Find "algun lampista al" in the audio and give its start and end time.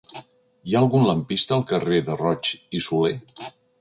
0.79-1.63